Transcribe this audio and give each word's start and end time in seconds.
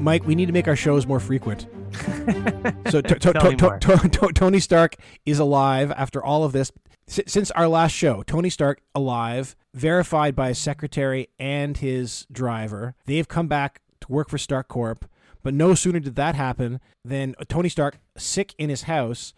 Mike, 0.00 0.24
we 0.26 0.34
need 0.34 0.46
to 0.46 0.52
make 0.52 0.68
our 0.68 0.76
shows 0.76 1.06
more 1.06 1.20
frequent. 1.20 1.66
so 2.90 3.00
to- 3.00 3.18
to- 3.18 3.32
to- 4.10 4.32
Tony 4.34 4.60
Stark 4.60 4.94
is 5.26 5.38
alive 5.38 5.92
after 5.96 6.22
all 6.22 6.44
of 6.44 6.52
this. 6.52 6.70
S- 7.08 7.20
since 7.26 7.50
our 7.52 7.66
last 7.68 7.92
show, 7.92 8.22
Tony 8.22 8.48
Stark 8.50 8.80
alive, 8.94 9.56
verified 9.74 10.36
by 10.36 10.48
his 10.48 10.58
secretary 10.58 11.28
and 11.38 11.76
his 11.76 12.26
driver. 12.30 12.94
They've 13.06 13.26
come 13.28 13.48
back 13.48 13.80
to 14.02 14.12
work 14.12 14.28
for 14.30 14.38
Stark 14.38 14.68
Corp. 14.68 15.04
But 15.42 15.54
no 15.54 15.74
sooner 15.74 16.00
did 16.00 16.16
that 16.16 16.34
happen 16.34 16.80
than 17.04 17.34
Tony 17.48 17.68
Stark 17.68 17.98
sick 18.16 18.54
in 18.58 18.70
his 18.70 18.82
house. 18.82 19.32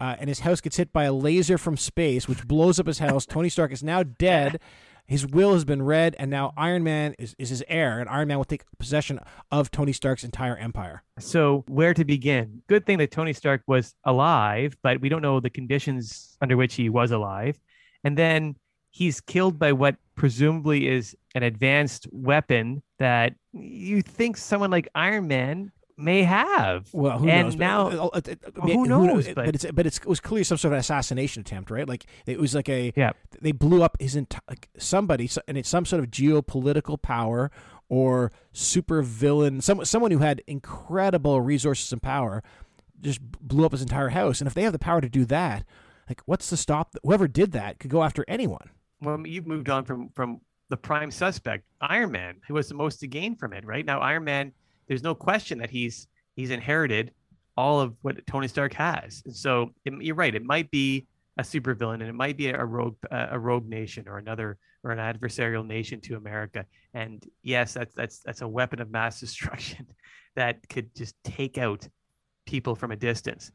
Uh, 0.00 0.16
and 0.18 0.28
his 0.28 0.40
house 0.40 0.60
gets 0.60 0.76
hit 0.76 0.92
by 0.92 1.04
a 1.04 1.12
laser 1.12 1.58
from 1.58 1.76
space, 1.76 2.26
which 2.28 2.46
blows 2.46 2.78
up 2.80 2.86
his 2.86 2.98
house. 2.98 3.26
Tony 3.26 3.48
Stark 3.48 3.72
is 3.72 3.82
now 3.82 4.02
dead. 4.02 4.60
His 5.06 5.26
will 5.26 5.52
has 5.52 5.64
been 5.64 5.82
read, 5.82 6.16
and 6.18 6.30
now 6.30 6.52
Iron 6.56 6.82
Man 6.82 7.14
is, 7.18 7.34
is 7.38 7.50
his 7.50 7.62
heir, 7.68 8.00
and 8.00 8.08
Iron 8.08 8.28
Man 8.28 8.38
will 8.38 8.44
take 8.44 8.64
possession 8.78 9.20
of 9.52 9.70
Tony 9.70 9.92
Stark's 9.92 10.24
entire 10.24 10.56
empire. 10.56 11.04
So, 11.18 11.64
where 11.68 11.94
to 11.94 12.04
begin? 12.04 12.62
Good 12.66 12.86
thing 12.86 12.98
that 12.98 13.12
Tony 13.12 13.32
Stark 13.32 13.62
was 13.66 13.94
alive, 14.04 14.76
but 14.82 15.00
we 15.00 15.08
don't 15.08 15.22
know 15.22 15.38
the 15.38 15.50
conditions 15.50 16.36
under 16.40 16.56
which 16.56 16.74
he 16.74 16.88
was 16.88 17.12
alive. 17.12 17.58
And 18.02 18.18
then 18.18 18.56
he's 18.90 19.20
killed 19.20 19.58
by 19.58 19.72
what 19.72 19.96
presumably 20.16 20.88
is 20.88 21.14
an 21.34 21.42
advanced 21.42 22.08
weapon 22.10 22.82
that 22.98 23.34
you 23.52 24.02
think 24.02 24.36
someone 24.36 24.70
like 24.70 24.88
Iron 24.94 25.28
Man 25.28 25.70
may 25.96 26.22
have. 26.24 26.88
Well, 26.92 27.18
who 27.18 27.28
and 27.28 27.46
knows? 27.46 27.54
But, 27.56 27.58
now, 27.60 27.88
uh, 27.88 27.92
uh, 28.14 28.20
uh, 28.26 28.34
Well, 28.56 28.68
who 28.68 28.86
kno- 28.86 29.04
knows, 29.06 29.26
But, 29.26 29.34
but- 29.36 29.54
it's 29.54 29.66
but 29.72 29.86
it's, 29.86 29.98
it 29.98 30.06
was 30.06 30.20
clearly 30.20 30.44
some 30.44 30.58
sort 30.58 30.74
of 30.74 30.80
assassination 30.80 31.40
attempt, 31.40 31.70
right? 31.70 31.88
Like 31.88 32.06
it 32.26 32.38
was 32.38 32.54
like 32.54 32.68
a 32.68 32.92
yeah, 32.96 33.12
they 33.40 33.52
blew 33.52 33.82
up 33.82 33.96
his 34.00 34.16
entire 34.16 34.40
like 34.48 34.68
somebody, 34.78 35.28
and 35.48 35.56
it's 35.56 35.68
some 35.68 35.84
sort 35.84 36.02
of 36.02 36.10
geopolitical 36.10 37.00
power 37.00 37.50
or 37.88 38.32
super 38.52 39.00
villain, 39.02 39.60
some 39.60 39.84
someone 39.84 40.10
who 40.10 40.18
had 40.18 40.42
incredible 40.46 41.40
resources 41.40 41.92
and 41.92 42.02
power, 42.02 42.42
just 43.00 43.20
blew 43.22 43.64
up 43.64 43.72
his 43.72 43.82
entire 43.82 44.08
house. 44.10 44.40
And 44.40 44.48
if 44.48 44.54
they 44.54 44.62
have 44.62 44.72
the 44.72 44.78
power 44.78 45.00
to 45.00 45.08
do 45.08 45.24
that, 45.26 45.64
like 46.08 46.20
what's 46.26 46.48
to 46.50 46.56
stop? 46.56 46.94
Whoever 47.02 47.28
did 47.28 47.52
that 47.52 47.78
could 47.78 47.90
go 47.90 48.02
after 48.02 48.24
anyone. 48.28 48.70
well, 49.00 49.24
you've 49.26 49.46
moved 49.46 49.68
on 49.70 49.84
from 49.84 50.08
from 50.10 50.40
the 50.68 50.76
prime 50.76 51.12
suspect, 51.12 51.64
Iron 51.80 52.10
Man, 52.10 52.40
who 52.48 52.54
was 52.54 52.68
the 52.68 52.74
most 52.74 52.98
to 53.00 53.06
gain 53.06 53.36
from 53.36 53.52
it, 53.52 53.64
right? 53.64 53.86
Now, 53.86 54.00
Iron 54.00 54.24
Man, 54.24 54.52
there's 54.88 55.02
no 55.02 55.14
question 55.14 55.58
that 55.58 55.70
he's 55.70 56.08
he's 56.34 56.50
inherited 56.50 57.12
all 57.56 57.80
of 57.80 57.94
what 58.02 58.26
Tony 58.26 58.48
Stark 58.48 58.74
has, 58.74 59.22
and 59.24 59.34
so 59.34 59.70
it, 59.84 59.92
you're 60.00 60.14
right. 60.14 60.34
It 60.34 60.44
might 60.44 60.70
be 60.70 61.06
a 61.38 61.42
supervillain, 61.42 61.94
and 61.94 62.04
it 62.04 62.14
might 62.14 62.36
be 62.36 62.48
a 62.48 62.64
rogue 62.64 62.96
uh, 63.10 63.28
a 63.30 63.38
rogue 63.38 63.68
nation 63.68 64.08
or 64.08 64.18
another 64.18 64.58
or 64.84 64.92
an 64.92 64.98
adversarial 64.98 65.66
nation 65.66 66.00
to 66.00 66.16
America. 66.16 66.64
And 66.94 67.24
yes, 67.42 67.74
that's 67.74 67.94
that's 67.94 68.20
that's 68.20 68.42
a 68.42 68.48
weapon 68.48 68.80
of 68.80 68.90
mass 68.90 69.20
destruction 69.26 69.86
that 70.36 70.66
could 70.68 70.94
just 70.94 71.14
take 71.24 71.58
out 71.58 71.86
people 72.46 72.74
from 72.74 72.92
a 72.92 72.96
distance. 72.96 73.50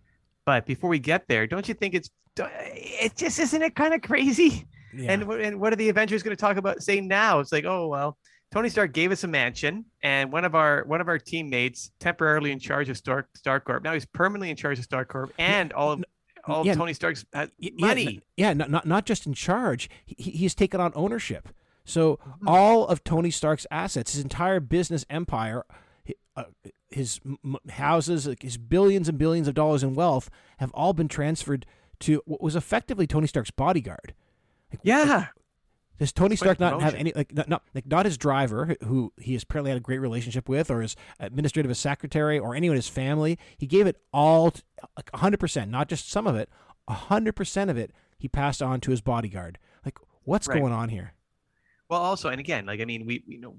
But 0.46 0.66
before 0.66 0.90
we 0.90 1.00
get 1.00 1.28
there, 1.28 1.48
don't 1.48 1.68
you 1.68 1.74
think 1.74 1.94
it's 1.94 2.09
it 2.38 3.16
just 3.16 3.40
isn't 3.40 3.62
it 3.62 3.76
kind 3.76 3.94
of 3.94 4.02
crazy? 4.02 4.68
Yeah. 4.94 5.14
And, 5.14 5.24
and 5.24 5.59
what 5.59 5.72
are 5.72 5.78
the 5.78 5.88
Avengers 5.88 6.22
going 6.22 6.36
to 6.36 6.42
talk 6.42 6.58
about? 6.58 6.84
Say 6.84 7.00
now, 7.00 7.40
it's 7.40 7.52
like, 7.52 7.66
oh 7.66 7.88
well, 7.88 8.18
Tony 8.52 8.69
Stark 8.69 8.91
gave 8.94 9.11
us 9.11 9.23
a 9.23 9.27
mansion, 9.27 9.85
and 10.03 10.31
one 10.31 10.44
of 10.45 10.55
our 10.55 10.83
one 10.85 10.99
of 11.02 11.07
our 11.07 11.17
teammates 11.17 11.91
temporarily 11.99 12.52
in 12.52 12.59
charge 12.59 12.89
of 12.89 12.97
Stark 12.97 13.30
Stark 13.35 13.66
Corp. 13.66 13.83
Now 13.83 13.94
he's 13.94 14.05
permanently 14.05 14.49
in 14.49 14.55
charge 14.57 14.77
of 14.77 14.83
Stark 14.83 15.07
Corp 15.09 15.33
and 15.39 15.71
all 15.73 15.91
of 15.94 16.03
all 16.45 16.66
yeah, 16.66 16.72
of 16.73 16.77
Tony 16.77 16.94
Stark's 16.94 17.23
uh, 17.33 17.47
Y- 17.61 17.72
yeah, 17.77 17.88
money. 17.88 18.22
Yeah, 18.35 18.53
not, 18.53 18.69
not 18.69 18.85
not 18.85 19.05
just 19.05 19.25
in 19.25 19.33
charge. 19.33 19.89
He, 20.05 20.31
he's 20.31 20.53
taken 20.55 20.81
on 20.81 20.91
ownership. 20.95 21.49
So 21.85 22.17
Mm-hmm. 22.17 22.47
all 22.47 22.88
of 22.88 23.03
Tony 23.03 23.31
Stark's 23.31 23.66
assets, 23.72 24.13
his 24.13 24.23
entire 24.23 24.59
business 24.59 25.05
empire, 25.09 25.63
uh, 26.35 26.44
his 26.89 27.19
houses, 27.69 28.27
his 28.41 28.57
billions 28.57 29.07
and 29.07 29.17
billions 29.17 29.47
of 29.47 29.53
dollars 29.53 29.81
in 29.83 29.95
wealth, 29.95 30.29
have 30.57 30.72
all 30.73 30.94
been 30.94 31.07
transferred 31.07 31.66
to 32.01 32.22
what 32.25 32.41
was 32.41 32.56
effectively 32.56 33.07
Tony 33.07 33.28
Stark's 33.28 33.51
bodyguard. 33.51 34.13
Like, 34.72 34.79
yeah, 34.84 35.28
Does 36.01 36.12
Tony 36.12 36.35
Stark 36.35 36.59
not 36.59 36.81
have 36.81 36.95
any 36.95 37.13
like 37.16 37.31
not, 37.31 37.47
not 37.47 37.63
like 37.75 37.85
not 37.85 38.07
his 38.07 38.17
driver 38.17 38.75
who 38.85 39.13
he 39.19 39.34
has 39.34 39.44
apparently 39.44 39.69
had 39.69 39.78
a 39.78 39.81
great 39.81 40.00
relationship 40.00 40.50
with, 40.50 40.72
or 40.72 40.81
his 40.81 40.95
administrative 41.19 41.78
secretary, 41.78 42.39
or 42.39 42.56
anyone 42.56 42.73
in 42.73 42.79
his 42.79 42.88
family? 42.88 43.38
He 43.56 43.67
gave 43.67 43.85
it 43.85 44.01
all, 44.11 44.51
like 44.97 45.11
hundred 45.13 45.40
percent, 45.40 45.69
not 45.69 45.90
just 45.90 46.09
some 46.09 46.25
of 46.25 46.35
it, 46.35 46.50
hundred 46.90 47.34
percent 47.35 47.69
of 47.69 47.78
it. 47.78 47.91
He 48.17 48.28
passed 48.28 48.63
on 48.63 48.81
to 48.81 48.90
his 48.90 49.00
bodyguard. 49.00 49.59
Like, 49.85 50.00
what's 50.23 50.47
Right. 50.47 50.59
going 50.59 50.73
on 50.73 50.90
here? 50.90 51.13
Well, 51.88 52.01
also, 52.01 52.29
and 52.29 52.40
again, 52.40 52.66
like 52.66 52.81
I 52.81 52.85
mean, 52.85 53.06
we 53.06 53.23
you 53.28 53.40
know 53.40 53.56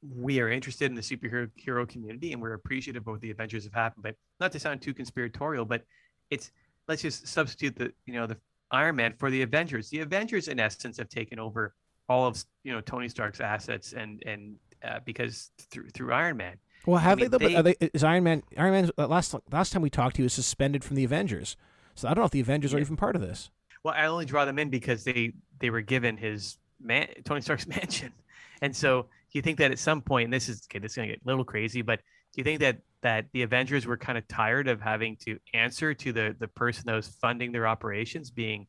we 0.00 0.40
are 0.40 0.48
interested 0.48 0.86
in 0.86 0.94
the 0.94 1.02
superhero 1.02 1.50
hero 1.56 1.84
community, 1.84 2.32
and 2.32 2.40
we're 2.40 2.54
appreciative 2.54 3.02
of 3.02 3.08
what 3.08 3.20
the 3.20 3.32
Avengers 3.32 3.64
have 3.64 3.74
happened. 3.74 4.02
But 4.02 4.16
not 4.40 4.50
to 4.52 4.58
sound 4.58 4.80
too 4.80 4.94
conspiratorial, 4.94 5.66
but 5.66 5.84
it's 6.30 6.52
let's 6.88 7.02
just 7.02 7.28
substitute 7.28 7.76
the 7.76 7.92
you 8.06 8.14
know 8.14 8.26
the 8.26 8.38
Iron 8.70 8.96
Man 8.96 9.12
for 9.18 9.30
the 9.30 9.42
Avengers. 9.42 9.90
The 9.90 10.00
Avengers, 10.00 10.48
in 10.48 10.58
essence, 10.58 10.96
have 10.96 11.10
taken 11.10 11.38
over 11.38 11.74
all 12.12 12.26
of 12.26 12.44
you 12.62 12.72
know 12.72 12.80
Tony 12.80 13.08
Stark's 13.08 13.40
assets, 13.40 13.92
and 13.94 14.22
and 14.26 14.56
uh, 14.84 14.98
because 15.04 15.50
through 15.70 15.88
through 15.90 16.12
Iron 16.12 16.36
Man. 16.36 16.56
Well, 16.84 16.98
have 16.98 17.18
mean, 17.18 17.30
they, 17.30 17.38
though? 17.38 17.48
they- 17.48 17.56
Are 17.56 17.62
they? 17.62 17.76
Is 17.94 18.04
Iron 18.04 18.24
Man? 18.24 18.42
Iron 18.58 18.72
Man. 18.72 18.90
uh, 18.98 19.06
Last 19.06 19.34
last 19.50 19.72
time 19.72 19.82
we 19.82 19.90
talked, 19.90 20.16
he 20.18 20.22
was 20.22 20.32
suspended 20.32 20.84
from 20.84 20.96
the 20.96 21.04
Avengers. 21.04 21.56
So 21.94 22.08
I 22.08 22.14
don't 22.14 22.22
know 22.22 22.26
if 22.26 22.30
the 22.32 22.40
Avengers 22.40 22.74
are 22.74 22.78
even 22.78 22.96
part 22.96 23.16
of 23.16 23.22
this. 23.22 23.50
Well, 23.84 23.94
I 23.96 24.06
only 24.06 24.24
draw 24.24 24.44
them 24.44 24.58
in 24.58 24.68
because 24.70 25.04
they 25.04 25.32
they 25.58 25.70
were 25.70 25.80
given 25.80 26.16
his 26.16 26.58
man 26.80 27.08
Tony 27.24 27.40
Stark's 27.40 27.66
mansion, 27.76 28.12
and 28.60 28.74
so 28.76 29.02
do 29.02 29.38
you 29.38 29.42
think 29.42 29.58
that 29.58 29.70
at 29.70 29.78
some 29.78 30.02
point, 30.02 30.24
and 30.24 30.32
this 30.32 30.48
is 30.48 30.66
okay, 30.70 30.78
this 30.78 30.92
is 30.92 30.96
gonna 30.96 31.08
get 31.08 31.20
a 31.24 31.26
little 31.26 31.44
crazy, 31.44 31.82
but 31.82 32.00
do 32.32 32.40
you 32.40 32.44
think 32.44 32.60
that 32.60 32.78
that 33.02 33.26
the 33.32 33.42
Avengers 33.42 33.86
were 33.86 33.96
kind 33.96 34.16
of 34.18 34.26
tired 34.28 34.68
of 34.68 34.80
having 34.80 35.16
to 35.24 35.38
answer 35.54 35.94
to 35.94 36.12
the 36.12 36.36
the 36.38 36.48
person 36.48 36.84
that 36.86 36.94
was 36.94 37.08
funding 37.08 37.52
their 37.52 37.66
operations, 37.66 38.30
being 38.30 38.66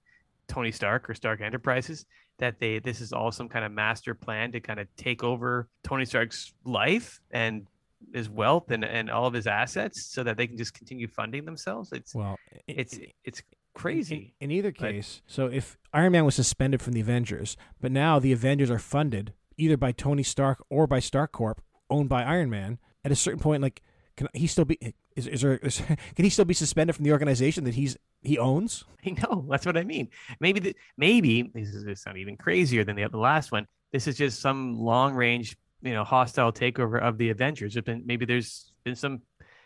Tony 0.47 0.71
Stark 0.71 1.09
or 1.09 1.13
Stark 1.13 1.41
Enterprises? 1.41 2.05
That 2.39 2.59
they 2.59 2.79
this 2.79 2.99
is 2.99 3.13
all 3.13 3.31
some 3.31 3.47
kind 3.47 3.63
of 3.63 3.71
master 3.71 4.15
plan 4.15 4.51
to 4.53 4.59
kind 4.59 4.79
of 4.79 4.87
take 4.97 5.23
over 5.23 5.69
Tony 5.83 6.05
Stark's 6.05 6.53
life 6.65 7.21
and 7.31 7.67
his 8.13 8.29
wealth 8.29 8.69
and, 8.71 8.83
and 8.83 9.09
all 9.09 9.27
of 9.27 9.33
his 9.33 9.47
assets 9.47 10.05
so 10.07 10.23
that 10.23 10.35
they 10.35 10.45
can 10.47 10.57
just 10.57 10.73
continue 10.73 11.07
funding 11.07 11.45
themselves. 11.45 11.91
It's 11.93 12.13
Well, 12.13 12.37
i- 12.53 12.59
it's 12.67 12.99
it's 13.23 13.41
crazy. 13.75 14.33
In, 14.39 14.49
in 14.49 14.57
either 14.57 14.71
but- 14.71 14.79
case, 14.91 15.21
so 15.27 15.47
if 15.47 15.77
Iron 15.93 16.11
Man 16.11 16.25
was 16.25 16.35
suspended 16.35 16.81
from 16.81 16.93
the 16.93 16.99
Avengers, 17.01 17.55
but 17.79 17.91
now 17.91 18.19
the 18.19 18.31
Avengers 18.31 18.69
are 18.71 18.79
funded 18.79 19.33
either 19.57 19.77
by 19.77 19.91
Tony 19.91 20.23
Stark 20.23 20.63
or 20.69 20.87
by 20.87 20.99
Stark 20.99 21.31
Corp, 21.31 21.61
owned 21.89 22.09
by 22.09 22.23
Iron 22.23 22.49
Man, 22.49 22.79
at 23.05 23.11
a 23.11 23.15
certain 23.15 23.39
point, 23.39 23.61
like, 23.61 23.81
can 24.17 24.27
he 24.33 24.47
still 24.47 24.65
be? 24.65 24.77
Is, 25.15 25.27
is 25.27 25.41
there? 25.41 25.57
Is, 25.57 25.77
can 26.15 26.25
he 26.25 26.29
still 26.29 26.45
be 26.45 26.53
suspended 26.55 26.95
from 26.95 27.05
the 27.05 27.11
organization 27.11 27.63
that 27.65 27.75
he's 27.75 27.95
he 28.23 28.37
owns? 28.37 28.85
I 29.05 29.11
know. 29.11 29.45
That's 29.49 29.65
what 29.65 29.77
I 29.77 29.83
mean. 29.83 30.09
Maybe 30.39 30.59
the, 30.59 30.75
maybe 30.97 31.51
this 31.53 31.69
is 31.69 32.01
sound 32.01 32.17
even 32.17 32.37
crazier 32.37 32.83
than 32.83 32.95
the, 32.95 33.07
the 33.07 33.17
last 33.17 33.51
one. 33.51 33.67
This 33.91 34.07
is 34.07 34.17
just 34.17 34.39
some 34.39 34.77
long 34.77 35.13
range, 35.13 35.55
you 35.81 35.93
know, 35.93 36.03
hostile 36.03 36.51
takeover 36.51 37.01
of 37.01 37.17
the 37.17 37.29
Avengers. 37.29 37.75
Been 37.81 38.03
maybe 38.05 38.25
there's 38.25 38.71
been 38.83 38.95
some 38.95 39.21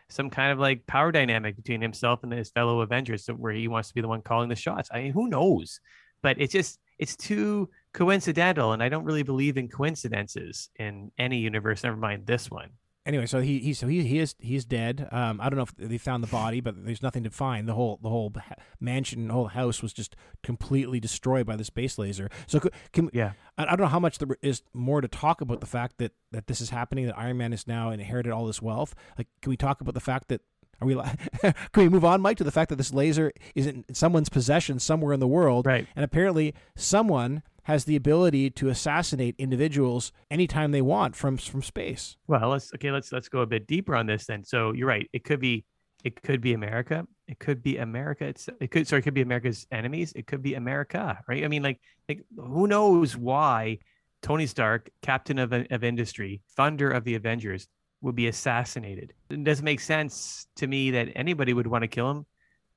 some 0.09 0.29
kind 0.29 0.51
of 0.51 0.59
like 0.59 0.87
power 0.87 1.11
dynamic 1.11 1.55
between 1.55 1.81
himself 1.81 2.23
and 2.23 2.31
his 2.31 2.49
fellow 2.49 2.81
Avengers 2.81 3.27
where 3.27 3.53
he 3.53 3.67
wants 3.67 3.89
to 3.89 3.95
be 3.95 4.01
the 4.01 4.07
one 4.07 4.21
calling 4.21 4.49
the 4.49 4.55
shots. 4.55 4.89
I 4.91 5.03
mean, 5.03 5.11
who 5.13 5.29
knows? 5.29 5.79
But 6.21 6.39
it's 6.39 6.53
just 6.53 6.79
it's 6.97 7.15
too 7.15 7.69
coincidental, 7.93 8.73
and 8.73 8.81
I 8.81 8.89
don't 8.89 9.05
really 9.05 9.23
believe 9.23 9.57
in 9.57 9.67
coincidences 9.69 10.69
in 10.77 11.11
any 11.17 11.37
universe. 11.37 11.83
Never 11.83 11.97
mind 11.97 12.25
this 12.25 12.49
one. 12.49 12.69
Anyway, 13.07 13.25
so 13.25 13.39
he 13.39 13.59
he 13.59 13.73
so 13.73 13.87
he 13.87 14.03
he 14.05 14.19
is 14.19 14.35
he 14.39 14.55
is 14.55 14.65
dead. 14.65 15.07
Um, 15.13 15.39
I 15.41 15.47
don't 15.49 15.55
know 15.55 15.63
if 15.63 15.73
they 15.77 15.97
found 15.97 16.21
the 16.21 16.27
body, 16.27 16.59
but 16.59 16.85
there's 16.85 17.01
nothing 17.01 17.23
to 17.23 17.29
find. 17.29 17.65
The 17.67 17.73
whole 17.73 17.99
the 18.03 18.09
whole 18.09 18.33
mansion, 18.81 19.29
the 19.29 19.33
whole 19.33 19.47
house 19.47 19.81
was 19.81 19.93
just 19.93 20.15
completely 20.43 20.99
destroyed 20.99 21.45
by 21.45 21.55
the 21.55 21.63
space 21.63 21.97
laser. 21.97 22.29
So 22.47 22.59
can 22.91 23.09
Yeah. 23.13 23.31
I 23.57 23.63
I 23.63 23.65
don't 23.69 23.79
know 23.79 23.87
how 23.87 23.99
much 24.01 24.17
there 24.19 24.27
is 24.41 24.61
more 24.73 24.99
to 25.01 25.07
talk 25.07 25.39
about 25.41 25.61
the 25.61 25.65
fact 25.65 25.99
that 25.99 26.11
that 26.33 26.47
this 26.47 26.59
is 26.59 26.69
happening. 26.69 27.05
That 27.05 27.17
Iron 27.17 27.37
Man 27.37 27.53
is 27.53 27.65
now 27.65 27.91
inherited 27.91 28.31
all 28.33 28.45
this 28.45 28.61
wealth. 28.61 28.93
Like, 29.17 29.27
can 29.41 29.49
we 29.51 29.57
talk 29.57 29.79
about 29.79 29.93
the 29.93 30.01
fact 30.01 30.27
that 30.27 30.41
are 30.81 30.85
we? 30.87 30.93
can 31.41 31.53
we 31.77 31.87
move 31.89 32.03
on, 32.05 32.19
Mike, 32.21 32.37
to 32.37 32.43
the 32.43 32.51
fact 32.51 32.67
that 32.69 32.75
this 32.75 32.93
laser 32.93 33.31
is 33.55 33.65
in 33.67 33.85
someone's 33.93 34.29
possession 34.29 34.79
somewhere 34.79 35.13
in 35.13 35.19
the 35.21 35.27
world, 35.27 35.65
Right. 35.65 35.87
and 35.95 36.03
apparently 36.03 36.53
someone 36.75 37.41
has 37.67 37.83
the 37.83 37.97
ability 37.97 38.49
to 38.49 38.69
assassinate 38.69 39.35
individuals 39.37 40.13
anytime 40.31 40.71
they 40.71 40.81
want 40.81 41.17
from 41.17 41.35
from 41.35 41.61
space. 41.61 42.15
Well, 42.25 42.47
let's 42.47 42.73
okay. 42.73 42.91
Let's 42.91 43.11
let's 43.11 43.27
go 43.27 43.41
a 43.41 43.45
bit 43.45 43.67
deeper 43.67 43.93
on 43.93 44.05
this 44.05 44.25
then. 44.25 44.45
So 44.45 44.71
you're 44.71 44.87
right. 44.87 45.09
It 45.11 45.25
could 45.25 45.41
be 45.41 45.65
it 46.05 46.21
could 46.21 46.39
be 46.39 46.53
America. 46.53 47.05
It 47.27 47.39
could 47.39 47.61
be 47.61 47.77
America. 47.77 48.23
It's 48.23 48.47
it 48.61 48.71
could 48.71 48.87
sorry. 48.87 49.01
It 49.01 49.03
could 49.03 49.13
be 49.13 49.21
America's 49.21 49.67
enemies. 49.69 50.13
It 50.15 50.27
could 50.27 50.41
be 50.41 50.53
America. 50.53 51.19
Right. 51.27 51.43
I 51.43 51.49
mean, 51.49 51.61
like 51.61 51.81
like 52.07 52.23
who 52.37 52.67
knows 52.67 53.17
why 53.17 53.79
Tony 54.21 54.47
Stark, 54.47 54.89
captain 55.01 55.37
of 55.37 55.51
of 55.51 55.83
industry, 55.83 56.39
funder 56.57 56.95
of 56.95 57.03
the 57.03 57.15
Avengers, 57.15 57.67
would 57.99 58.15
be 58.15 58.27
assassinated. 58.27 59.13
It 59.29 59.43
doesn't 59.43 59.65
make 59.65 59.81
sense 59.81 60.47
to 60.55 60.67
me 60.67 60.91
that 60.91 61.09
anybody 61.17 61.53
would 61.53 61.67
want 61.67 61.81
to 61.81 61.89
kill 61.89 62.09
him 62.11 62.25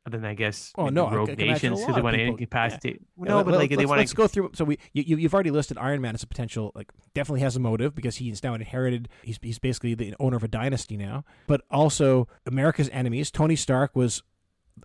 other 0.07 0.17
than 0.19 0.25
I 0.31 0.35
guess 0.35 0.73
Oh 0.79 0.89
no, 0.89 1.07
I 1.07 1.15
rogue 1.15 1.29
c- 1.31 1.37
can 1.37 1.45
imagine 1.47 1.73
a 1.73 1.77
nations 1.77 1.81
lot 1.81 1.87
because 1.87 1.95
they 1.95 1.99
of 2.01 2.05
want 2.05 2.15
to 2.15 2.19
people- 2.19 2.35
incapacitate. 2.37 3.01
Yeah, 3.19 3.25
No, 3.29 3.37
let- 3.37 3.45
but 3.47 3.51
let- 3.53 3.59
like 3.59 3.71
they 3.71 3.77
let's, 3.77 3.89
want 3.89 3.99
let's 3.99 4.11
to. 4.13 4.17
go 4.17 4.27
through. 4.27 4.51
So 4.55 4.65
we 4.65 4.79
you, 4.93 5.03
you- 5.07 5.17
you've 5.19 5.35
already 5.35 5.51
listed 5.51 5.77
Iron 5.79 6.01
Man 6.01 6.15
as 6.15 6.23
a 6.23 6.27
potential 6.27 6.73
like 6.75 6.91
definitely 7.15 7.41
has 7.41 7.55
a 7.57 7.61
motive 7.61 7.95
because 7.95 8.17
he's 8.17 8.43
now 8.43 8.55
inherited. 8.55 9.09
He's 9.23 9.39
he's 9.43 9.59
basically 9.59 9.95
the 9.95 10.15
owner 10.19 10.37
of 10.37 10.45
a 10.45 10.49
dynasty 10.49 10.97
now. 10.97 11.25
But 11.47 11.63
also 11.71 12.29
America's 12.47 12.89
enemies. 12.93 13.31
Tony 13.31 13.57
Stark 13.57 13.95
was 13.95 14.23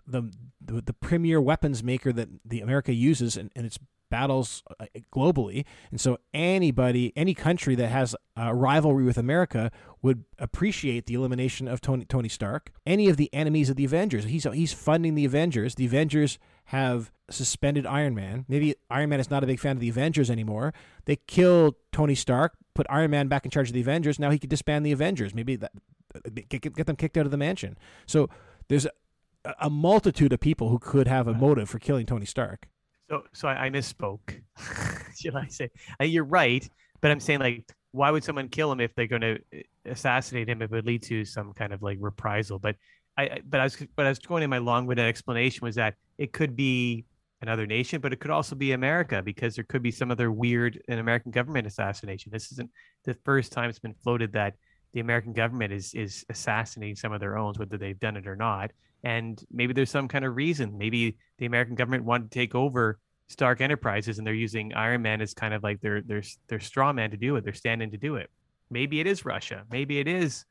the 0.06 0.30
the, 0.60 0.82
the 0.82 0.92
premier 0.92 1.40
weapons 1.40 1.82
maker 1.82 2.12
that 2.12 2.28
the 2.44 2.60
America 2.60 2.92
uses 2.92 3.36
in, 3.36 3.50
in 3.56 3.64
its 3.64 3.78
battles 4.10 4.62
uh, 4.78 4.86
globally. 5.12 5.64
And 5.90 6.00
so 6.00 6.18
anybody, 6.32 7.12
any 7.16 7.34
country 7.34 7.74
that 7.74 7.88
has 7.88 8.14
a 8.36 8.54
rivalry 8.54 9.04
with 9.04 9.18
America 9.18 9.70
would 10.02 10.24
appreciate 10.38 11.06
the 11.06 11.14
elimination 11.14 11.68
of 11.68 11.80
Tony 11.80 12.04
Tony 12.04 12.28
Stark. 12.28 12.70
Any 12.86 13.08
of 13.08 13.16
the 13.16 13.32
enemies 13.32 13.70
of 13.70 13.76
the 13.76 13.84
Avengers, 13.84 14.24
he's 14.24 14.44
he's 14.44 14.72
funding 14.72 15.14
the 15.14 15.24
Avengers. 15.24 15.74
The 15.74 15.86
Avengers 15.86 16.38
have 16.66 17.10
suspended 17.30 17.86
Iron 17.86 18.14
Man. 18.14 18.44
Maybe 18.48 18.74
Iron 18.90 19.10
Man 19.10 19.20
is 19.20 19.30
not 19.30 19.42
a 19.42 19.46
big 19.46 19.60
fan 19.60 19.76
of 19.76 19.80
the 19.80 19.88
Avengers 19.88 20.30
anymore. 20.30 20.74
They 21.04 21.16
killed 21.26 21.74
Tony 21.92 22.14
Stark, 22.14 22.56
put 22.74 22.86
Iron 22.90 23.10
Man 23.10 23.28
back 23.28 23.44
in 23.44 23.50
charge 23.50 23.68
of 23.68 23.74
the 23.74 23.80
Avengers. 23.80 24.18
Now 24.18 24.30
he 24.30 24.38
could 24.38 24.50
disband 24.50 24.84
the 24.84 24.92
Avengers. 24.92 25.34
Maybe 25.34 25.56
that 25.56 25.72
get, 26.34 26.48
get, 26.48 26.74
get 26.74 26.86
them 26.86 26.96
kicked 26.96 27.16
out 27.16 27.24
of 27.24 27.30
the 27.30 27.36
mansion. 27.36 27.76
So 28.06 28.28
there's 28.68 28.86
a, 29.44 29.54
a 29.60 29.70
multitude 29.70 30.32
of 30.32 30.40
people 30.40 30.68
who 30.68 30.78
could 30.78 31.08
have 31.08 31.26
a 31.26 31.34
motive 31.34 31.68
for 31.68 31.78
killing 31.78 32.06
Tony 32.06 32.26
Stark. 32.26 32.68
So, 33.08 33.22
so 33.32 33.48
I, 33.48 33.66
I 33.66 33.70
misspoke. 33.70 34.40
Should 35.16 35.36
I 35.36 35.46
say? 35.48 35.70
You're 36.00 36.24
right, 36.24 36.68
but 37.00 37.10
I'm 37.10 37.20
saying 37.20 37.40
like, 37.40 37.64
why 37.92 38.10
would 38.10 38.24
someone 38.24 38.48
kill 38.48 38.70
him 38.70 38.80
if 38.80 38.94
they're 38.94 39.06
going 39.06 39.22
to 39.22 39.38
eh, 39.52 39.62
assassinate 39.86 40.48
him? 40.48 40.60
If 40.62 40.72
it 40.72 40.74
would 40.74 40.86
lead 40.86 41.02
to 41.04 41.24
some 41.24 41.52
kind 41.52 41.72
of 41.72 41.82
like 41.82 41.98
reprisal. 42.00 42.58
But 42.58 42.76
I, 43.16 43.22
I- 43.24 43.40
but 43.44 43.60
I 43.60 43.64
was, 43.64 43.76
but 43.96 44.06
I 44.06 44.08
was 44.10 44.18
going 44.18 44.42
in 44.42 44.50
my 44.50 44.58
long-winded 44.58 45.06
explanation 45.06 45.64
was 45.64 45.76
that 45.76 45.94
it 46.18 46.32
could 46.32 46.56
be 46.56 47.06
another 47.42 47.66
nation, 47.66 48.00
but 48.00 48.12
it 48.12 48.16
could 48.20 48.30
also 48.30 48.56
be 48.56 48.72
America 48.72 49.22
because 49.22 49.54
there 49.54 49.64
could 49.64 49.82
be 49.82 49.90
some 49.90 50.10
other 50.10 50.32
weird 50.32 50.82
an 50.88 50.98
American 50.98 51.30
government 51.30 51.66
assassination. 51.66 52.32
This 52.32 52.50
isn't 52.52 52.70
the 53.04 53.14
first 53.24 53.52
time 53.52 53.70
it's 53.70 53.78
been 53.78 53.94
floated 54.02 54.32
that 54.32 54.54
the 54.94 55.00
American 55.00 55.32
government 55.32 55.72
is 55.72 55.94
is 55.94 56.24
assassinating 56.28 56.96
some 56.96 57.12
of 57.12 57.20
their 57.20 57.36
own, 57.38 57.54
whether 57.54 57.76
they've 57.76 58.00
done 58.00 58.16
it 58.16 58.26
or 58.26 58.36
not. 58.36 58.72
And 59.06 59.40
maybe 59.52 59.72
there's 59.72 59.88
some 59.88 60.08
kind 60.08 60.24
of 60.24 60.34
reason. 60.34 60.76
Maybe 60.76 61.16
the 61.38 61.46
American 61.46 61.76
government 61.76 62.02
wanted 62.02 62.28
to 62.32 62.36
take 62.36 62.56
over 62.56 62.98
Stark 63.28 63.60
Enterprises, 63.60 64.18
and 64.18 64.26
they're 64.26 64.34
using 64.34 64.74
Iron 64.74 65.00
Man 65.00 65.20
as 65.20 65.32
kind 65.32 65.54
of 65.54 65.62
like 65.62 65.80
their 65.80 66.02
their 66.02 66.22
their 66.48 66.58
straw 66.58 66.92
man 66.92 67.12
to 67.12 67.16
do 67.16 67.36
it. 67.36 67.44
They're 67.44 67.54
standing 67.54 67.92
to 67.92 67.96
do 67.96 68.16
it. 68.16 68.30
Maybe 68.68 68.98
it 68.98 69.06
is 69.06 69.24
Russia. 69.24 69.62
Maybe 69.70 70.00
it 70.00 70.08
is, 70.08 70.44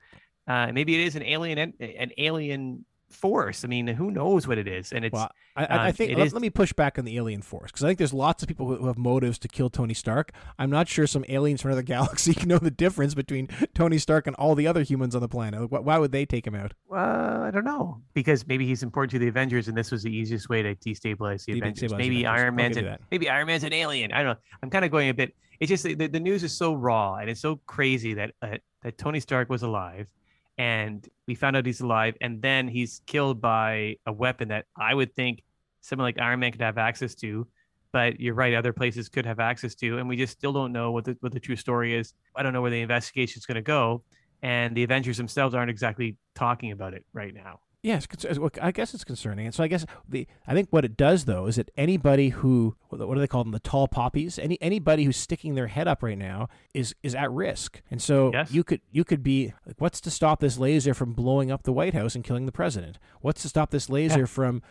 uh, 0.48 0.72
maybe 0.72 0.96
it 0.96 1.06
is 1.06 1.18
an 1.18 1.24
alien 1.24 1.74
an 1.82 2.12
alien 2.18 2.86
force. 3.16 3.64
I 3.64 3.68
mean, 3.68 3.88
who 3.88 4.12
knows 4.12 4.48
what 4.48 4.58
it 4.58 4.68
is? 4.68 4.92
And 4.94 5.06
it's 5.06 5.14
Well, 5.14 5.32
I, 5.56 5.66
I, 5.66 5.76
I 5.76 5.88
um, 5.88 5.94
think 5.94 6.18
let, 6.18 6.28
is- 6.28 6.34
let 6.34 6.42
me 6.42 6.50
push 6.50 6.74
back 6.74 7.00
on 7.00 7.06
the 7.06 7.18
alien 7.18 7.42
force 7.42 7.72
because 7.72 7.84
I 7.84 7.88
think 7.88 7.98
there's 7.98 8.14
lots 8.14 8.44
of 8.44 8.48
people 8.48 8.68
who, 8.68 8.86
have 8.88 8.98
motives 8.98 9.40
to 9.40 9.48
kill 9.48 9.70
Tony 9.70 9.94
Stark. 9.94 10.32
I'm 10.60 10.70
not 10.70 10.88
sure 10.88 11.08
some 11.08 11.26
aliens 11.28 11.62
from 11.62 11.72
another 11.72 11.82
galaxy 11.96 12.34
can 12.34 12.50
know 12.50 12.58
the 12.58 12.72
difference 12.72 13.14
between 13.14 13.48
Tony 13.74 13.98
Stark 13.98 14.28
and 14.28 14.36
all 14.36 14.56
the 14.56 14.68
other 14.68 14.84
humans 14.84 15.16
on 15.16 15.22
the 15.22 15.30
planet. 15.30 15.72
Why 15.72 15.98
would 15.98 16.12
they 16.12 16.26
take 16.26 16.46
him 16.46 16.56
out? 16.56 16.74
well, 16.88 17.44
I 17.44 17.52
don't 17.52 17.66
know 17.66 18.02
because 18.14 18.46
maybe 18.48 18.66
he's 18.66 18.84
important 18.84 19.12
to 19.12 19.20
the 19.20 19.28
Avengers, 19.28 19.68
and 19.68 19.78
this 19.78 19.92
was 19.92 20.04
the 20.04 20.16
easiest 20.16 20.50
way 20.50 20.62
to 20.62 20.76
destabilize 20.76 21.46
the 21.46 21.54
Destabilize 21.54 21.58
Avengers. 21.58 21.94
Maybe 21.94 22.24
Avengers. 22.24 22.42
Iron 22.42 22.56
Man's 22.56 22.78
an, 22.78 22.98
maybe 23.12 23.30
Iron 23.30 23.48
Man's 23.48 23.64
an 23.64 23.74
alien. 23.74 24.12
I 24.12 24.24
don't 24.24 24.34
know. 24.34 24.40
I'm 24.64 24.70
kind 24.70 24.86
of 24.86 24.92
going 24.92 25.10
a 25.10 25.14
bit. 25.14 25.36
It's 25.60 25.70
just 25.70 25.84
the, 25.84 25.96
the 25.96 26.20
news 26.20 26.44
is 26.44 26.56
so 26.56 26.74
raw 26.74 27.16
and 27.16 27.30
it's 27.30 27.40
so 27.40 27.62
crazy 27.66 28.14
that 28.16 28.32
uh, 28.42 28.58
that 28.84 28.98
Tony 28.98 29.20
Stark 29.20 29.50
was 29.50 29.64
alive, 29.64 30.08
and 30.58 31.08
we 31.28 31.36
found 31.36 31.56
out 31.56 31.66
he's 31.66 31.82
alive, 31.82 32.16
and 32.22 32.42
then 32.42 32.68
he's 32.68 33.02
killed 33.06 33.42
by 33.42 33.98
a 34.06 34.14
weapon 34.14 34.50
that 34.50 34.66
I 34.78 34.94
would 34.94 35.16
think 35.16 35.44
someone 35.82 36.06
like 36.06 36.20
Iron 36.20 36.40
Man 36.40 36.52
could 36.52 36.62
have 36.62 36.78
access 36.78 37.16
to. 37.16 37.48
But 37.92 38.20
you're 38.20 38.34
right, 38.34 38.54
other 38.54 38.74
places 38.74 39.08
could 39.08 39.26
have 39.26 39.40
access 39.40 39.74
to, 39.76 40.00
and 40.00 40.10
we 40.10 40.18
just 40.18 40.34
still 40.34 40.52
don't 40.52 40.74
know 40.74 40.92
what 40.92 41.06
the 41.06 41.16
what 41.22 41.32
the 41.32 41.40
true 41.40 41.56
story 41.56 41.96
is. 41.96 42.14
I 42.36 42.44
don't 42.44 42.52
know 42.52 42.62
where 42.62 42.72
the 42.72 42.82
investigation 42.82 43.40
is 43.40 43.46
going 43.46 43.56
to 43.56 43.62
go, 43.62 44.04
and 44.42 44.76
the 44.76 44.84
Avengers 44.84 45.18
themselves 45.18 45.56
aren't 45.56 45.70
exactly 45.70 46.18
talking 46.36 46.72
about 46.72 46.94
it 46.94 47.06
right 47.14 47.34
now. 47.34 47.60
Yes, 47.86 48.08
I 48.62 48.72
guess 48.72 48.94
it's 48.96 49.04
concerning. 49.04 49.46
And 49.46 49.54
so 49.54 49.64
I 49.64 49.68
guess 49.68 49.86
the 50.10 50.28
I 50.48 50.54
think 50.54 50.70
what 50.72 50.84
it 50.86 50.98
does 50.98 51.26
though 51.26 51.46
is 51.46 51.58
that 51.58 51.70
anybody 51.78 52.30
who 52.30 52.76
what 52.90 53.14
do 53.14 53.20
they 53.20 53.28
call 53.28 53.44
them 53.44 53.52
the 53.52 53.60
tall 53.60 53.88
poppies 53.88 54.40
any 54.40 54.58
anybody 54.62 55.04
who's 55.04 55.18
sticking 55.18 55.54
their 55.56 55.68
head 55.68 55.88
up 55.88 56.02
right 56.02 56.18
now 56.18 56.48
is 56.74 56.96
is 57.04 57.14
at 57.14 57.32
risk. 57.32 57.82
And 57.92 58.02
so 58.02 58.32
Yes. 58.34 58.52
you 58.52 58.64
could 58.64 58.82
you 58.92 59.04
could 59.04 59.22
be 59.22 59.54
like 59.68 59.76
what's 59.80 60.02
to 60.02 60.10
stop 60.10 60.40
this 60.40 60.58
laser 60.58 60.94
from 60.96 61.14
blowing 61.14 61.52
up 61.52 61.62
the 61.64 61.72
White 61.74 61.94
House 61.94 62.16
and 62.16 62.24
killing 62.24 62.46
the 62.48 62.52
president? 62.52 62.98
What's 63.22 63.44
to 63.44 63.50
stop 63.50 63.70
this 63.70 63.90
laser 63.98 64.22
Yeah. 64.22 64.26
from 64.26 64.64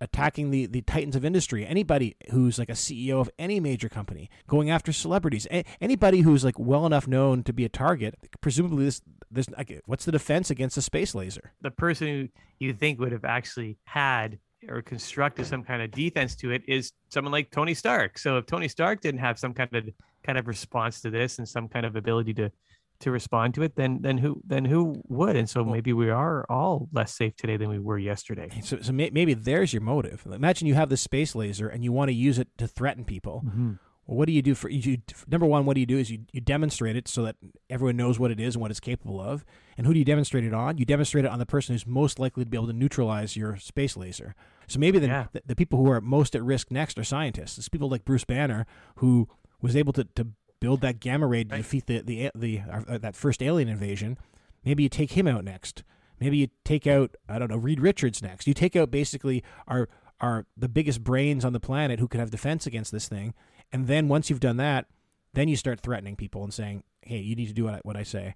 attacking 0.00 0.50
the 0.50 0.66
the 0.66 0.82
titans 0.82 1.16
of 1.16 1.24
industry? 1.24 1.66
Anybody 1.66 2.16
who's 2.30 2.58
like 2.58 2.68
a 2.68 2.72
CEO 2.74 3.20
of 3.20 3.30
any 3.38 3.60
major 3.60 3.88
company 3.88 4.30
going 4.46 4.70
after 4.70 4.92
celebrities, 4.92 5.46
a- 5.50 5.64
anybody 5.80 6.20
who's 6.20 6.44
like 6.44 6.58
well 6.58 6.86
enough 6.86 7.06
known 7.06 7.42
to 7.44 7.52
be 7.52 7.64
a 7.64 7.68
target, 7.68 8.14
presumably 8.40 8.84
this 8.84 9.02
this 9.30 9.48
like, 9.50 9.80
what's 9.86 10.04
the 10.04 10.12
defense 10.12 10.50
against 10.50 10.76
a 10.76 10.82
space 10.82 11.14
laser? 11.14 11.52
the 11.60 11.70
person 11.70 12.30
you 12.58 12.72
think 12.72 12.98
would 12.98 13.12
have 13.12 13.24
actually 13.24 13.78
had 13.84 14.38
or 14.68 14.82
constructed 14.82 15.46
some 15.46 15.62
kind 15.62 15.80
of 15.82 15.90
defense 15.92 16.34
to 16.34 16.50
it 16.50 16.62
is 16.66 16.92
someone 17.10 17.30
like 17.30 17.50
Tony 17.50 17.74
Stark. 17.74 18.18
So 18.18 18.38
if 18.38 18.46
Tony 18.46 18.66
Stark 18.66 19.00
didn't 19.00 19.20
have 19.20 19.38
some 19.38 19.54
kind 19.54 19.72
of 19.72 19.88
kind 20.24 20.36
of 20.36 20.48
response 20.48 21.00
to 21.02 21.10
this 21.10 21.38
and 21.38 21.48
some 21.48 21.68
kind 21.68 21.86
of 21.86 21.94
ability 21.94 22.34
to 22.34 22.50
to 23.00 23.10
respond 23.10 23.54
to 23.54 23.62
it, 23.62 23.76
then 23.76 23.98
then 24.02 24.18
who 24.18 24.40
then 24.44 24.64
who 24.64 25.02
would? 25.08 25.36
And 25.36 25.48
so 25.48 25.64
maybe 25.64 25.92
we 25.92 26.10
are 26.10 26.44
all 26.48 26.88
less 26.92 27.14
safe 27.14 27.36
today 27.36 27.56
than 27.56 27.68
we 27.68 27.78
were 27.78 27.98
yesterday. 27.98 28.48
So, 28.62 28.78
so 28.80 28.92
may, 28.92 29.10
maybe 29.10 29.34
there's 29.34 29.72
your 29.72 29.82
motive. 29.82 30.26
Imagine 30.30 30.66
you 30.66 30.74
have 30.74 30.88
this 30.88 31.02
space 31.02 31.34
laser 31.34 31.68
and 31.68 31.84
you 31.84 31.92
want 31.92 32.08
to 32.08 32.14
use 32.14 32.38
it 32.38 32.48
to 32.58 32.66
threaten 32.66 33.04
people. 33.04 33.42
Mm-hmm. 33.46 33.72
Well, 34.06 34.16
what 34.16 34.26
do 34.26 34.32
you 34.32 34.40
do 34.40 34.54
for 34.54 34.70
you? 34.70 34.98
Number 35.26 35.44
one, 35.46 35.66
what 35.66 35.74
do 35.74 35.80
you 35.80 35.86
do 35.86 35.98
is 35.98 36.10
you, 36.10 36.20
you 36.32 36.40
demonstrate 36.40 36.96
it 36.96 37.06
so 37.08 37.24
that 37.24 37.36
everyone 37.68 37.96
knows 37.98 38.18
what 38.18 38.30
it 38.30 38.40
is 38.40 38.54
and 38.54 38.62
what 38.62 38.70
it's 38.70 38.80
capable 38.80 39.20
of. 39.20 39.44
And 39.76 39.86
who 39.86 39.92
do 39.92 39.98
you 39.98 40.04
demonstrate 40.04 40.44
it 40.44 40.54
on? 40.54 40.78
You 40.78 40.86
demonstrate 40.86 41.26
it 41.26 41.30
on 41.30 41.38
the 41.38 41.44
person 41.44 41.74
who's 41.74 41.86
most 41.86 42.18
likely 42.18 42.44
to 42.44 42.48
be 42.48 42.56
able 42.56 42.68
to 42.68 42.72
neutralize 42.72 43.36
your 43.36 43.58
space 43.58 43.98
laser. 43.98 44.34
So 44.66 44.78
maybe 44.78 44.98
the, 44.98 45.08
Yeah. 45.08 45.26
the, 45.32 45.42
the 45.44 45.54
people 45.54 45.78
who 45.78 45.90
are 45.90 46.00
most 46.00 46.34
at 46.34 46.42
risk 46.42 46.70
next 46.70 46.98
are 46.98 47.04
scientists. 47.04 47.58
It's 47.58 47.68
people 47.68 47.90
like 47.90 48.06
Bruce 48.06 48.24
Banner 48.24 48.64
who 48.96 49.28
was 49.60 49.76
able 49.76 49.92
to, 49.92 50.04
to 50.16 50.28
build 50.60 50.80
that 50.82 51.00
gamma 51.00 51.26
ray 51.26 51.44
to 51.44 51.50
Right. 51.50 51.58
defeat 51.58 51.86
the 51.86 52.00
the, 52.00 52.30
the 52.34 52.60
uh, 52.70 52.98
that 52.98 53.14
first 53.16 53.42
alien 53.42 53.68
invasion. 53.68 54.18
Maybe 54.64 54.82
you 54.82 54.88
take 54.88 55.12
him 55.12 55.26
out 55.26 55.44
next. 55.44 55.82
Maybe 56.20 56.36
you 56.38 56.48
take 56.64 56.86
out 56.86 57.14
I 57.28 57.38
don't 57.38 57.50
know 57.50 57.56
Reed 57.56 57.80
Richards 57.80 58.22
next. 58.22 58.46
You 58.46 58.54
take 58.54 58.74
out 58.76 58.90
basically 58.90 59.42
our 59.66 59.88
our 60.20 60.46
the 60.56 60.68
biggest 60.68 61.04
brains 61.04 61.44
on 61.44 61.52
the 61.52 61.60
planet 61.60 62.00
who 62.00 62.08
could 62.08 62.20
have 62.20 62.30
defense 62.30 62.66
against 62.66 62.90
this 62.92 63.08
thing. 63.08 63.34
And 63.72 63.86
then 63.86 64.08
once 64.08 64.28
you've 64.30 64.40
done 64.40 64.56
that, 64.56 64.86
then 65.34 65.48
you 65.48 65.56
start 65.56 65.78
threatening 65.80 66.16
people 66.16 66.42
and 66.42 66.52
saying, 66.52 66.82
"Hey, 67.02 67.18
you 67.18 67.36
need 67.36 67.46
to 67.46 67.52
do 67.54 67.64
what 67.64 67.74
I, 67.74 67.78
what 67.84 67.96
I 67.96 68.02
say." 68.02 68.34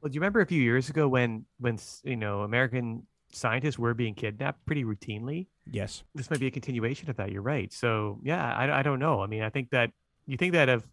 Well, 0.00 0.10
do 0.10 0.14
you 0.14 0.20
remember 0.20 0.40
a 0.40 0.46
few 0.46 0.62
years 0.62 0.88
ago 0.90 1.08
when 1.08 1.46
when 1.58 1.78
you 2.04 2.16
know 2.16 2.42
American 2.42 3.06
scientists 3.32 3.78
were 3.78 3.94
being 3.94 4.14
kidnapped 4.14 4.64
pretty 4.64 4.84
routinely? 4.84 5.48
Yes. 5.70 6.02
this 6.14 6.30
might 6.30 6.40
be 6.40 6.46
a 6.46 6.50
continuation 6.50 7.10
of 7.10 7.16
that. 7.16 7.30
You're 7.32 7.42
right. 7.42 7.72
So 7.72 8.20
yeah, 8.22 8.54
I, 8.54 8.78
I 8.78 8.82
don't 8.82 8.98
know. 9.00 9.20
I 9.22 9.26
mean, 9.26 9.42
I 9.42 9.50
think 9.50 9.70
that 9.70 9.90
you 10.26 10.36
think 10.36 10.52
that 10.52 10.68
of, 10.68 10.86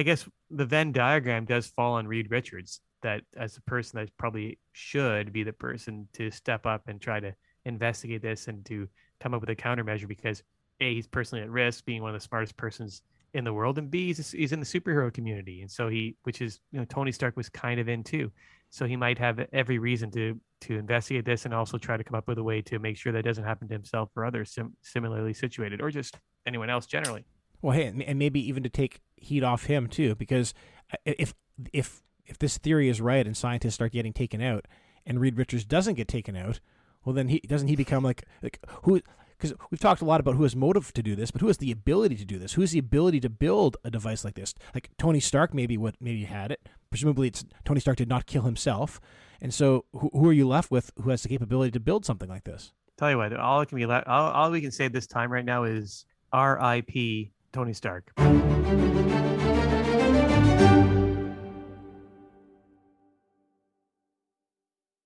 I 0.00 0.02
guess 0.02 0.26
the 0.50 0.64
Venn 0.64 0.92
diagram 0.92 1.44
does 1.44 1.66
fall 1.66 1.92
on 1.92 2.08
Reed 2.08 2.30
Richards. 2.30 2.80
That 3.02 3.22
as 3.36 3.56
a 3.58 3.62
person 3.62 3.98
that 3.98 4.10
probably 4.16 4.58
should 4.72 5.32
be 5.32 5.42
the 5.42 5.52
person 5.52 6.08
to 6.14 6.30
step 6.30 6.64
up 6.64 6.82
and 6.86 7.00
try 7.00 7.20
to 7.20 7.34
investigate 7.66 8.22
this 8.22 8.48
and 8.48 8.64
to 8.66 8.88
come 9.20 9.34
up 9.34 9.40
with 9.42 9.50
a 9.50 9.56
countermeasure 9.56 10.08
because 10.08 10.42
a 10.80 10.94
he's 10.94 11.06
personally 11.06 11.42
at 11.44 11.50
risk 11.50 11.84
being 11.84 12.00
one 12.00 12.14
of 12.14 12.20
the 12.20 12.26
smartest 12.26 12.56
persons 12.56 13.02
in 13.34 13.44
the 13.44 13.52
world 13.52 13.76
and 13.78 13.90
b 13.90 14.06
he's, 14.06 14.32
he's 14.32 14.52
in 14.52 14.60
the 14.60 14.66
superhero 14.66 15.12
community 15.12 15.60
and 15.60 15.70
so 15.70 15.88
he 15.88 16.16
which 16.24 16.40
is 16.42 16.60
you 16.72 16.78
know 16.78 16.84
Tony 16.86 17.12
Stark 17.12 17.36
was 17.36 17.48
kind 17.50 17.78
of 17.78 17.88
in 17.88 18.02
too 18.02 18.32
so 18.70 18.86
he 18.86 18.96
might 18.96 19.18
have 19.18 19.46
every 19.52 19.78
reason 19.78 20.10
to 20.12 20.38
to 20.62 20.78
investigate 20.78 21.24
this 21.26 21.44
and 21.44 21.52
also 21.54 21.76
try 21.78 21.96
to 21.98 22.04
come 22.04 22.14
up 22.14 22.26
with 22.28 22.38
a 22.38 22.42
way 22.42 22.60
to 22.62 22.78
make 22.78 22.96
sure 22.96 23.12
that 23.12 23.24
doesn't 23.24 23.44
happen 23.44 23.68
to 23.68 23.74
himself 23.74 24.08
or 24.16 24.24
others 24.24 24.50
sim- 24.52 24.74
similarly 24.82 25.34
situated 25.34 25.80
or 25.82 25.90
just 25.90 26.18
anyone 26.46 26.70
else 26.70 26.86
generally 26.86 27.24
Well, 27.62 27.76
hey, 27.76 27.86
and- 27.86 28.02
and 28.02 28.18
maybe 28.18 28.40
even 28.48 28.62
to 28.62 28.70
take 28.70 29.00
heat 29.20 29.44
off 29.44 29.64
him 29.64 29.86
too, 29.86 30.14
because 30.16 30.54
uh, 30.92 30.96
if 31.04 31.34
if 31.72 32.02
if 32.26 32.38
this 32.38 32.58
theory 32.58 32.88
is 32.88 33.00
right 33.00 33.26
and 33.26 33.36
scientists 33.36 33.74
start 33.74 33.92
getting 33.92 34.12
taken 34.12 34.40
out, 34.40 34.66
and 35.06 35.20
Reed 35.20 35.38
Richards 35.38 35.64
doesn't 35.64 35.94
get 35.94 36.08
taken 36.08 36.36
out, 36.36 36.60
well, 37.04 37.14
then 37.14 37.28
he 37.28 37.40
doesn't 37.40 37.68
he 37.68 37.76
become 37.76 38.02
like 38.02 38.24
like 38.42 38.58
who? 38.82 39.00
Because 39.38 39.56
we've 39.70 39.80
talked 39.80 40.02
a 40.02 40.04
lot 40.04 40.20
about 40.20 40.34
who 40.34 40.42
has 40.42 40.54
motive 40.54 40.92
to 40.92 41.02
do 41.02 41.16
this, 41.16 41.30
but 41.30 41.40
who 41.40 41.46
has 41.46 41.56
the 41.56 41.72
ability 41.72 42.14
to 42.16 42.26
do 42.26 42.38
this? 42.38 42.52
Who 42.52 42.60
has 42.60 42.72
the 42.72 42.78
ability 42.78 43.20
to 43.20 43.30
build 43.30 43.78
a 43.84 43.90
device 43.90 44.22
like 44.22 44.34
this? 44.34 44.54
Like 44.74 44.90
Tony 44.98 45.18
Stark, 45.18 45.54
maybe 45.54 45.78
what 45.78 45.94
maybe 45.98 46.24
had 46.24 46.52
it. 46.52 46.68
Presumably, 46.90 47.28
it's 47.28 47.44
Tony 47.64 47.80
Stark 47.80 47.96
did 47.96 48.08
not 48.08 48.26
kill 48.26 48.42
himself, 48.42 49.00
and 49.40 49.54
so 49.54 49.86
who, 49.92 50.10
who 50.12 50.28
are 50.28 50.32
you 50.32 50.46
left 50.46 50.70
with? 50.70 50.90
Who 51.02 51.08
has 51.10 51.22
the 51.22 51.28
capability 51.30 51.70
to 51.70 51.80
build 51.80 52.04
something 52.04 52.28
like 52.28 52.44
this? 52.44 52.72
tell 53.00 53.10
you 53.10 53.16
what 53.16 53.34
all 53.34 53.62
it 53.62 53.68
can 53.68 53.78
be 53.78 53.84
all, 53.84 54.02
all 54.06 54.50
we 54.50 54.60
can 54.60 54.70
say 54.70 54.86
this 54.86 55.06
time 55.06 55.32
right 55.32 55.44
now 55.44 55.64
is 55.64 56.04
rip 56.34 57.30
tony 57.52 57.72
stark 57.72 58.12